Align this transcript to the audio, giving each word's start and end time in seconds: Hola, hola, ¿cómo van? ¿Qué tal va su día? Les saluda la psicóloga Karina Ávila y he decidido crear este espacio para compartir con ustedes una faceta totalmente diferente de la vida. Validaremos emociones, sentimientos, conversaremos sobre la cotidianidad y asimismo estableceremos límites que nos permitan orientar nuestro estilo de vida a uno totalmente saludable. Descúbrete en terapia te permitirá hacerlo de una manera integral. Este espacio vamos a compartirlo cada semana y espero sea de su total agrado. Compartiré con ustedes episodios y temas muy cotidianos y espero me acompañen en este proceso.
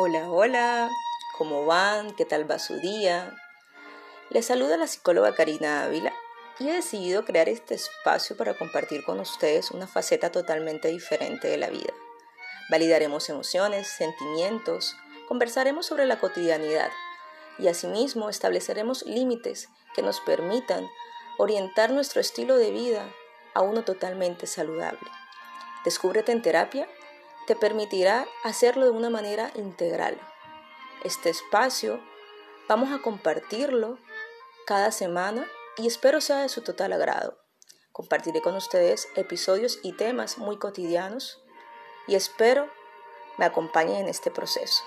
Hola, 0.00 0.30
hola, 0.30 0.90
¿cómo 1.36 1.66
van? 1.66 2.14
¿Qué 2.14 2.24
tal 2.24 2.48
va 2.48 2.60
su 2.60 2.78
día? 2.78 3.34
Les 4.30 4.46
saluda 4.46 4.76
la 4.76 4.86
psicóloga 4.86 5.34
Karina 5.34 5.82
Ávila 5.82 6.12
y 6.60 6.68
he 6.68 6.72
decidido 6.72 7.24
crear 7.24 7.48
este 7.48 7.74
espacio 7.74 8.36
para 8.36 8.56
compartir 8.56 9.02
con 9.02 9.18
ustedes 9.18 9.72
una 9.72 9.88
faceta 9.88 10.30
totalmente 10.30 10.86
diferente 10.86 11.48
de 11.48 11.56
la 11.56 11.68
vida. 11.68 11.92
Validaremos 12.70 13.28
emociones, 13.28 13.88
sentimientos, 13.88 14.96
conversaremos 15.26 15.86
sobre 15.86 16.06
la 16.06 16.20
cotidianidad 16.20 16.92
y 17.58 17.66
asimismo 17.66 18.28
estableceremos 18.28 19.02
límites 19.02 19.68
que 19.96 20.02
nos 20.02 20.20
permitan 20.20 20.88
orientar 21.38 21.90
nuestro 21.90 22.20
estilo 22.20 22.56
de 22.56 22.70
vida 22.70 23.04
a 23.52 23.62
uno 23.62 23.82
totalmente 23.82 24.46
saludable. 24.46 25.10
Descúbrete 25.84 26.30
en 26.30 26.42
terapia 26.42 26.86
te 27.48 27.56
permitirá 27.56 28.28
hacerlo 28.44 28.84
de 28.84 28.90
una 28.90 29.08
manera 29.08 29.50
integral. 29.54 30.20
Este 31.02 31.30
espacio 31.30 31.98
vamos 32.68 32.92
a 32.92 33.00
compartirlo 33.00 33.98
cada 34.66 34.92
semana 34.92 35.48
y 35.78 35.86
espero 35.86 36.20
sea 36.20 36.42
de 36.42 36.50
su 36.50 36.60
total 36.60 36.92
agrado. 36.92 37.38
Compartiré 37.90 38.42
con 38.42 38.54
ustedes 38.54 39.08
episodios 39.16 39.78
y 39.82 39.94
temas 39.94 40.36
muy 40.36 40.58
cotidianos 40.58 41.42
y 42.06 42.16
espero 42.16 42.68
me 43.38 43.46
acompañen 43.46 43.96
en 43.96 44.08
este 44.08 44.30
proceso. 44.30 44.84